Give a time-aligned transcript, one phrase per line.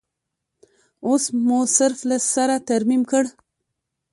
[1.07, 3.23] اوس مو صرف له سره ترمیم کړ.